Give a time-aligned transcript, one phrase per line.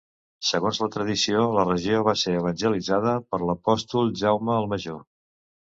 [0.51, 4.99] Segons la tradició la regió va ser evangelitzada per l'apòstol Jaume el Major.